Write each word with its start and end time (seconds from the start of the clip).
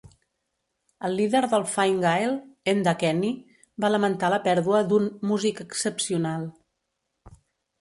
El 1.09 1.17
líder 1.19 1.41
del 1.51 1.65
Fine 1.73 2.01
Gael, 2.05 2.33
Enda 2.73 2.93
Kenny, 3.03 3.31
va 3.85 3.93
lamentar 3.93 4.33
la 4.35 4.41
pèrdua 4.49 4.81
d'un 4.93 5.07
"músic 5.33 5.63
excepcional". 5.69 6.49